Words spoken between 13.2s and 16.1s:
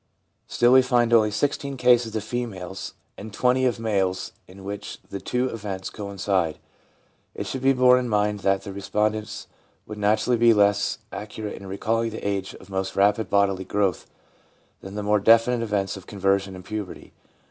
bodily growth than the more definite events of